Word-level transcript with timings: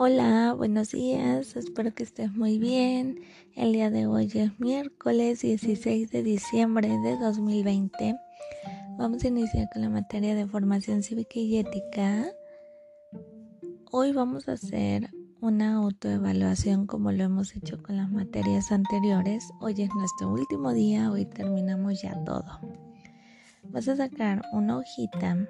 Hola, 0.00 0.54
buenos 0.56 0.92
días, 0.92 1.56
espero 1.56 1.92
que 1.92 2.04
estés 2.04 2.32
muy 2.32 2.60
bien. 2.60 3.18
El 3.56 3.72
día 3.72 3.90
de 3.90 4.06
hoy 4.06 4.30
es 4.32 4.60
miércoles 4.60 5.40
16 5.40 6.12
de 6.12 6.22
diciembre 6.22 6.88
de 7.02 7.16
2020. 7.16 8.14
Vamos 8.96 9.24
a 9.24 9.26
iniciar 9.26 9.68
con 9.72 9.82
la 9.82 9.88
materia 9.88 10.36
de 10.36 10.46
formación 10.46 11.02
cívica 11.02 11.40
y 11.40 11.58
ética. 11.58 12.26
Hoy 13.90 14.12
vamos 14.12 14.48
a 14.48 14.52
hacer 14.52 15.10
una 15.40 15.74
autoevaluación 15.74 16.86
como 16.86 17.10
lo 17.10 17.24
hemos 17.24 17.56
hecho 17.56 17.82
con 17.82 17.96
las 17.96 18.08
materias 18.08 18.70
anteriores. 18.70 19.50
Hoy 19.60 19.82
es 19.82 19.90
nuestro 19.96 20.32
último 20.32 20.74
día, 20.74 21.10
hoy 21.10 21.26
terminamos 21.26 22.00
ya 22.00 22.14
todo. 22.22 22.60
Vas 23.64 23.88
a 23.88 23.96
sacar 23.96 24.42
una 24.52 24.78
hojita 24.78 25.48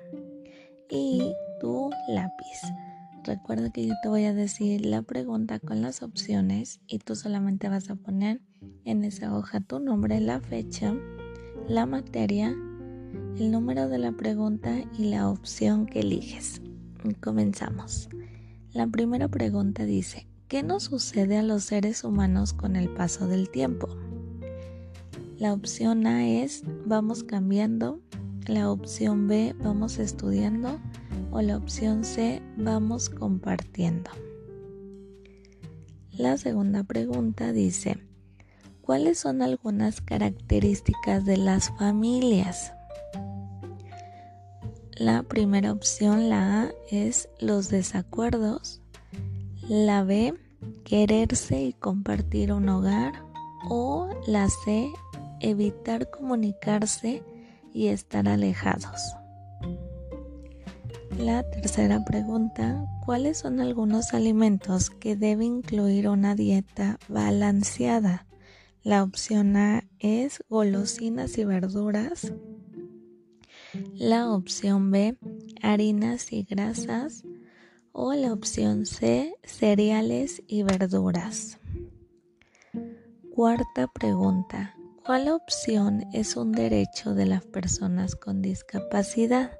y 0.88 1.34
tu 1.60 1.90
lápiz. 2.08 2.87
Recuerda 3.28 3.68
que 3.68 3.86
yo 3.86 3.92
te 4.02 4.08
voy 4.08 4.24
a 4.24 4.32
decir 4.32 4.86
la 4.86 5.02
pregunta 5.02 5.58
con 5.58 5.82
las 5.82 6.02
opciones 6.02 6.80
y 6.86 6.98
tú 6.98 7.14
solamente 7.14 7.68
vas 7.68 7.90
a 7.90 7.94
poner 7.94 8.40
en 8.86 9.04
esa 9.04 9.36
hoja 9.36 9.60
tu 9.60 9.80
nombre, 9.80 10.18
la 10.18 10.40
fecha, 10.40 10.94
la 11.68 11.84
materia, 11.84 12.56
el 13.36 13.50
número 13.50 13.90
de 13.90 13.98
la 13.98 14.12
pregunta 14.12 14.78
y 14.98 15.10
la 15.10 15.28
opción 15.28 15.84
que 15.84 16.00
eliges. 16.00 16.62
Comenzamos. 17.20 18.08
La 18.72 18.86
primera 18.86 19.28
pregunta 19.28 19.84
dice, 19.84 20.26
¿qué 20.48 20.62
nos 20.62 20.84
sucede 20.84 21.36
a 21.36 21.42
los 21.42 21.64
seres 21.64 22.04
humanos 22.04 22.54
con 22.54 22.76
el 22.76 22.88
paso 22.88 23.28
del 23.28 23.50
tiempo? 23.50 23.88
La 25.36 25.52
opción 25.52 26.06
A 26.06 26.26
es 26.26 26.62
vamos 26.86 27.24
cambiando, 27.24 28.00
la 28.46 28.70
opción 28.70 29.28
B 29.28 29.54
vamos 29.62 29.98
estudiando 29.98 30.80
o 31.30 31.42
la 31.42 31.56
opción 31.56 32.04
C, 32.04 32.42
vamos 32.56 33.08
compartiendo. 33.10 34.10
La 36.12 36.36
segunda 36.36 36.82
pregunta 36.84 37.52
dice, 37.52 37.98
¿cuáles 38.82 39.20
son 39.20 39.42
algunas 39.42 40.00
características 40.00 41.24
de 41.24 41.36
las 41.36 41.70
familias? 41.78 42.72
La 44.98 45.22
primera 45.22 45.70
opción, 45.70 46.28
la 46.28 46.64
A, 46.64 46.70
es 46.90 47.28
los 47.38 47.68
desacuerdos. 47.68 48.82
La 49.68 50.02
B, 50.02 50.34
quererse 50.82 51.62
y 51.62 51.72
compartir 51.72 52.52
un 52.52 52.68
hogar. 52.68 53.12
O 53.68 54.08
la 54.26 54.48
C, 54.48 54.90
evitar 55.40 56.10
comunicarse 56.10 57.22
y 57.72 57.88
estar 57.88 58.28
alejados. 58.28 59.00
La 61.18 61.42
tercera 61.42 62.04
pregunta, 62.04 62.86
¿cuáles 63.04 63.38
son 63.38 63.58
algunos 63.58 64.14
alimentos 64.14 64.88
que 64.88 65.16
debe 65.16 65.44
incluir 65.44 66.08
una 66.08 66.36
dieta 66.36 66.96
balanceada? 67.08 68.28
La 68.84 69.02
opción 69.02 69.56
A 69.56 69.84
es 69.98 70.44
golosinas 70.48 71.36
y 71.36 71.44
verduras. 71.44 72.32
La 73.94 74.30
opción 74.30 74.92
B, 74.92 75.18
harinas 75.60 76.32
y 76.32 76.44
grasas. 76.44 77.24
O 77.90 78.14
la 78.14 78.32
opción 78.32 78.86
C, 78.86 79.34
cereales 79.42 80.44
y 80.46 80.62
verduras. 80.62 81.58
Cuarta 83.34 83.88
pregunta, 83.92 84.76
¿cuál 85.04 85.28
opción 85.30 86.04
es 86.12 86.36
un 86.36 86.52
derecho 86.52 87.14
de 87.14 87.26
las 87.26 87.44
personas 87.44 88.14
con 88.14 88.40
discapacidad? 88.40 89.50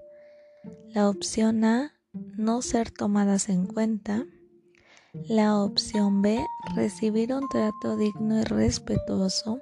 La 0.95 1.09
opción 1.09 1.65
A, 1.65 1.93
no 2.13 2.63
ser 2.63 2.91
tomadas 2.91 3.49
en 3.49 3.67
cuenta. 3.67 4.25
La 5.29 5.59
opción 5.59 6.23
B, 6.23 6.45
recibir 6.75 7.33
un 7.33 7.49
trato 7.49 7.97
digno 7.97 8.41
y 8.41 8.45
respetuoso. 8.45 9.61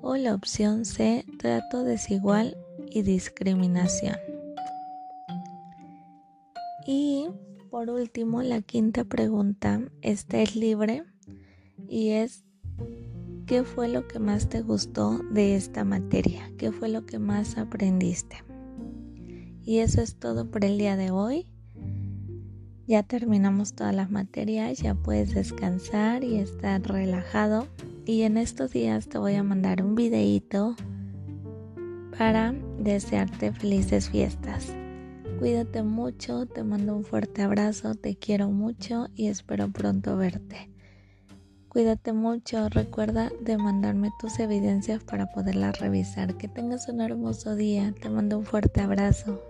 O 0.00 0.16
la 0.16 0.34
opción 0.34 0.84
C, 0.84 1.24
trato 1.38 1.84
desigual 1.84 2.56
y 2.90 3.02
discriminación. 3.02 4.16
Y 6.86 7.28
por 7.70 7.88
último, 7.88 8.42
la 8.42 8.60
quinta 8.60 9.04
pregunta, 9.04 9.80
esta 10.02 10.40
es 10.40 10.56
libre 10.56 11.04
y 11.88 12.10
es, 12.10 12.44
¿qué 13.46 13.64
fue 13.64 13.88
lo 13.88 14.06
que 14.08 14.18
más 14.18 14.48
te 14.48 14.60
gustó 14.60 15.18
de 15.30 15.56
esta 15.56 15.84
materia? 15.84 16.52
¿Qué 16.58 16.72
fue 16.72 16.88
lo 16.88 17.06
que 17.06 17.18
más 17.18 17.56
aprendiste? 17.56 18.44
Y 19.64 19.78
eso 19.78 20.00
es 20.00 20.16
todo 20.16 20.50
por 20.50 20.64
el 20.64 20.78
día 20.78 20.96
de 20.96 21.10
hoy. 21.10 21.46
Ya 22.86 23.04
terminamos 23.04 23.74
todas 23.74 23.94
las 23.94 24.10
materias, 24.10 24.78
ya 24.78 24.94
puedes 24.94 25.34
descansar 25.34 26.24
y 26.24 26.38
estar 26.38 26.82
relajado. 26.82 27.68
Y 28.04 28.22
en 28.22 28.36
estos 28.36 28.72
días 28.72 29.08
te 29.08 29.18
voy 29.18 29.36
a 29.36 29.42
mandar 29.42 29.82
un 29.82 29.94
videito 29.94 30.74
para 32.18 32.52
desearte 32.78 33.52
felices 33.52 34.10
fiestas. 34.10 34.72
Cuídate 35.38 35.82
mucho, 35.82 36.46
te 36.46 36.64
mando 36.64 36.94
un 36.94 37.04
fuerte 37.04 37.42
abrazo, 37.42 37.94
te 37.94 38.16
quiero 38.16 38.50
mucho 38.50 39.08
y 39.14 39.28
espero 39.28 39.70
pronto 39.70 40.16
verte. 40.16 40.70
Cuídate 41.68 42.12
mucho, 42.12 42.68
recuerda 42.68 43.30
de 43.40 43.56
mandarme 43.56 44.10
tus 44.20 44.38
evidencias 44.38 45.02
para 45.02 45.32
poderlas 45.32 45.78
revisar. 45.80 46.36
Que 46.36 46.46
tengas 46.46 46.88
un 46.88 47.00
hermoso 47.00 47.56
día, 47.56 47.94
te 48.00 48.10
mando 48.10 48.38
un 48.38 48.44
fuerte 48.44 48.82
abrazo. 48.82 49.40